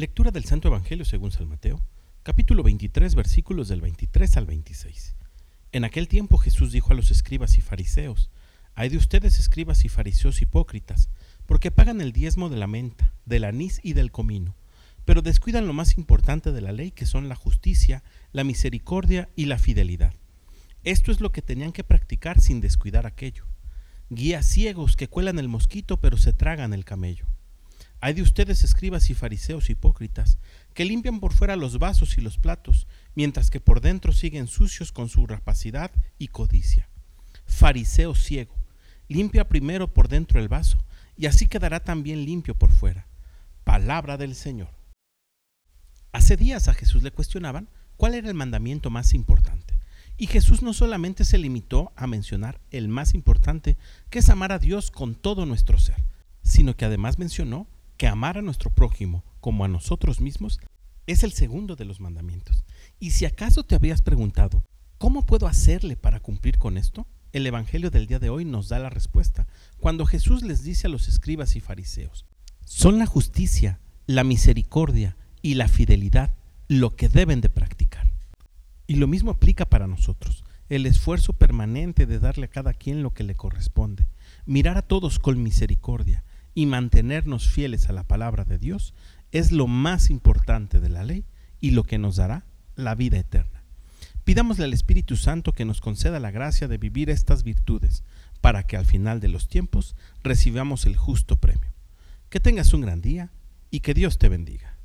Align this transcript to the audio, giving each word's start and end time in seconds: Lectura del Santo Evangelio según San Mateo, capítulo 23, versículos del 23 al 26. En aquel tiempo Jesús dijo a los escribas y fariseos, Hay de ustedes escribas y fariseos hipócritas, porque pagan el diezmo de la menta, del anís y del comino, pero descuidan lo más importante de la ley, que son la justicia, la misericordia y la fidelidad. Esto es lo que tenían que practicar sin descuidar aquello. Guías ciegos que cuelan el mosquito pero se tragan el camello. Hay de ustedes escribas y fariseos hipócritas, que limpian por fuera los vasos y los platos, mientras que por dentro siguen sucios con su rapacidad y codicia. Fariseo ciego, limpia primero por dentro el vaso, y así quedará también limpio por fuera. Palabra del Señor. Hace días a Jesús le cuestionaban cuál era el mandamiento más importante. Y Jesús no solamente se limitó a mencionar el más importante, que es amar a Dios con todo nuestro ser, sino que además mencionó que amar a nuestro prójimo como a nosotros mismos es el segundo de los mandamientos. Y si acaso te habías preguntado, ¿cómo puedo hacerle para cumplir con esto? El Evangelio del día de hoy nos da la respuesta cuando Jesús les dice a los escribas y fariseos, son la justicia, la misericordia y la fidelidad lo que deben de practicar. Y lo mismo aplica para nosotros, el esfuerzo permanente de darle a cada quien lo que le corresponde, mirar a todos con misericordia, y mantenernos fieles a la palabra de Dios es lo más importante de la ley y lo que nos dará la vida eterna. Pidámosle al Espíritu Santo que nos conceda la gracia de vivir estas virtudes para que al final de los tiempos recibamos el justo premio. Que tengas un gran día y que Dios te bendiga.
Lectura 0.00 0.30
del 0.30 0.46
Santo 0.46 0.68
Evangelio 0.68 1.04
según 1.04 1.30
San 1.30 1.46
Mateo, 1.46 1.78
capítulo 2.22 2.62
23, 2.62 3.14
versículos 3.14 3.68
del 3.68 3.82
23 3.82 4.34
al 4.38 4.46
26. 4.46 5.14
En 5.72 5.84
aquel 5.84 6.08
tiempo 6.08 6.38
Jesús 6.38 6.72
dijo 6.72 6.94
a 6.94 6.96
los 6.96 7.10
escribas 7.10 7.58
y 7.58 7.60
fariseos, 7.60 8.30
Hay 8.74 8.88
de 8.88 8.96
ustedes 8.96 9.38
escribas 9.38 9.84
y 9.84 9.90
fariseos 9.90 10.40
hipócritas, 10.40 11.10
porque 11.44 11.70
pagan 11.70 12.00
el 12.00 12.12
diezmo 12.12 12.48
de 12.48 12.56
la 12.56 12.66
menta, 12.66 13.12
del 13.26 13.44
anís 13.44 13.78
y 13.82 13.92
del 13.92 14.10
comino, 14.10 14.56
pero 15.04 15.20
descuidan 15.20 15.66
lo 15.66 15.74
más 15.74 15.98
importante 15.98 16.50
de 16.50 16.62
la 16.62 16.72
ley, 16.72 16.92
que 16.92 17.04
son 17.04 17.28
la 17.28 17.36
justicia, 17.36 18.02
la 18.32 18.42
misericordia 18.42 19.28
y 19.36 19.44
la 19.44 19.58
fidelidad. 19.58 20.14
Esto 20.82 21.12
es 21.12 21.20
lo 21.20 21.30
que 21.30 21.42
tenían 21.42 21.72
que 21.72 21.84
practicar 21.84 22.40
sin 22.40 22.62
descuidar 22.62 23.04
aquello. 23.04 23.44
Guías 24.08 24.46
ciegos 24.46 24.96
que 24.96 25.08
cuelan 25.08 25.38
el 25.38 25.48
mosquito 25.48 25.98
pero 26.00 26.16
se 26.16 26.32
tragan 26.32 26.72
el 26.72 26.86
camello. 26.86 27.26
Hay 28.02 28.14
de 28.14 28.22
ustedes 28.22 28.64
escribas 28.64 29.10
y 29.10 29.14
fariseos 29.14 29.68
hipócritas, 29.68 30.38
que 30.72 30.86
limpian 30.86 31.20
por 31.20 31.34
fuera 31.34 31.56
los 31.56 31.78
vasos 31.78 32.16
y 32.16 32.22
los 32.22 32.38
platos, 32.38 32.86
mientras 33.14 33.50
que 33.50 33.60
por 33.60 33.82
dentro 33.82 34.12
siguen 34.12 34.46
sucios 34.46 34.90
con 34.90 35.08
su 35.10 35.26
rapacidad 35.26 35.90
y 36.18 36.28
codicia. 36.28 36.88
Fariseo 37.44 38.14
ciego, 38.14 38.54
limpia 39.08 39.48
primero 39.48 39.92
por 39.92 40.08
dentro 40.08 40.40
el 40.40 40.48
vaso, 40.48 40.82
y 41.16 41.26
así 41.26 41.46
quedará 41.46 41.80
también 41.80 42.24
limpio 42.24 42.54
por 42.54 42.70
fuera. 42.70 43.06
Palabra 43.64 44.16
del 44.16 44.34
Señor. 44.34 44.70
Hace 46.12 46.36
días 46.38 46.68
a 46.68 46.74
Jesús 46.74 47.02
le 47.02 47.10
cuestionaban 47.10 47.68
cuál 47.98 48.14
era 48.14 48.28
el 48.28 48.34
mandamiento 48.34 48.88
más 48.88 49.12
importante. 49.12 49.78
Y 50.16 50.26
Jesús 50.26 50.62
no 50.62 50.72
solamente 50.72 51.24
se 51.24 51.38
limitó 51.38 51.92
a 51.96 52.06
mencionar 52.06 52.60
el 52.70 52.88
más 52.88 53.14
importante, 53.14 53.76
que 54.08 54.20
es 54.20 54.28
amar 54.30 54.52
a 54.52 54.58
Dios 54.58 54.90
con 54.90 55.14
todo 55.14 55.44
nuestro 55.44 55.78
ser, 55.78 56.02
sino 56.42 56.76
que 56.76 56.84
además 56.86 57.18
mencionó 57.18 57.66
que 58.00 58.08
amar 58.08 58.38
a 58.38 58.42
nuestro 58.42 58.70
prójimo 58.70 59.26
como 59.40 59.62
a 59.62 59.68
nosotros 59.68 60.22
mismos 60.22 60.58
es 61.06 61.22
el 61.22 61.32
segundo 61.32 61.76
de 61.76 61.84
los 61.84 62.00
mandamientos. 62.00 62.64
Y 62.98 63.10
si 63.10 63.26
acaso 63.26 63.62
te 63.62 63.74
habías 63.74 64.00
preguntado, 64.00 64.64
¿cómo 64.96 65.26
puedo 65.26 65.46
hacerle 65.46 65.98
para 65.98 66.18
cumplir 66.18 66.56
con 66.56 66.78
esto? 66.78 67.06
El 67.34 67.46
Evangelio 67.46 67.90
del 67.90 68.06
día 68.06 68.18
de 68.18 68.30
hoy 68.30 68.46
nos 68.46 68.70
da 68.70 68.78
la 68.78 68.88
respuesta 68.88 69.46
cuando 69.76 70.06
Jesús 70.06 70.42
les 70.42 70.62
dice 70.62 70.86
a 70.86 70.90
los 70.90 71.08
escribas 71.08 71.56
y 71.56 71.60
fariseos, 71.60 72.24
son 72.64 72.98
la 72.98 73.04
justicia, 73.04 73.80
la 74.06 74.24
misericordia 74.24 75.18
y 75.42 75.56
la 75.56 75.68
fidelidad 75.68 76.34
lo 76.68 76.96
que 76.96 77.10
deben 77.10 77.42
de 77.42 77.50
practicar. 77.50 78.10
Y 78.86 78.94
lo 78.94 79.08
mismo 79.08 79.32
aplica 79.32 79.66
para 79.68 79.86
nosotros, 79.86 80.42
el 80.70 80.86
esfuerzo 80.86 81.34
permanente 81.34 82.06
de 82.06 82.18
darle 82.18 82.46
a 82.46 82.50
cada 82.50 82.72
quien 82.72 83.02
lo 83.02 83.12
que 83.12 83.24
le 83.24 83.34
corresponde, 83.34 84.08
mirar 84.46 84.78
a 84.78 84.88
todos 84.88 85.18
con 85.18 85.42
misericordia, 85.42 86.24
y 86.54 86.66
mantenernos 86.66 87.48
fieles 87.48 87.88
a 87.88 87.92
la 87.92 88.04
palabra 88.04 88.44
de 88.44 88.58
Dios 88.58 88.94
es 89.32 89.52
lo 89.52 89.66
más 89.66 90.10
importante 90.10 90.80
de 90.80 90.88
la 90.88 91.04
ley 91.04 91.24
y 91.60 91.70
lo 91.70 91.84
que 91.84 91.98
nos 91.98 92.16
dará 92.16 92.44
la 92.74 92.94
vida 92.94 93.18
eterna. 93.18 93.62
Pidámosle 94.24 94.64
al 94.64 94.72
Espíritu 94.72 95.16
Santo 95.16 95.52
que 95.52 95.64
nos 95.64 95.80
conceda 95.80 96.20
la 96.20 96.30
gracia 96.30 96.68
de 96.68 96.78
vivir 96.78 97.10
estas 97.10 97.42
virtudes 97.42 98.04
para 98.40 98.62
que 98.64 98.76
al 98.76 98.86
final 98.86 99.20
de 99.20 99.28
los 99.28 99.48
tiempos 99.48 99.96
recibamos 100.22 100.86
el 100.86 100.96
justo 100.96 101.36
premio. 101.36 101.72
Que 102.28 102.40
tengas 102.40 102.72
un 102.72 102.82
gran 102.82 103.00
día 103.00 103.30
y 103.70 103.80
que 103.80 103.94
Dios 103.94 104.18
te 104.18 104.28
bendiga. 104.28 104.76